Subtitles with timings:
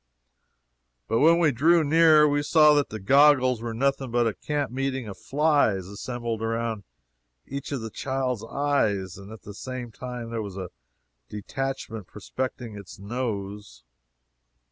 [1.07, 4.71] But when we drew near, we saw that the goggles were nothing but a camp
[4.71, 6.83] meeting of flies assembled around
[7.45, 10.71] each of the child's eyes, and at the same time there was a
[11.29, 13.83] detachment prospecting its nose.